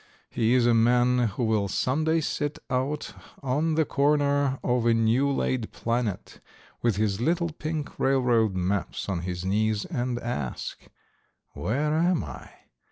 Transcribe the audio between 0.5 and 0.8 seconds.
is a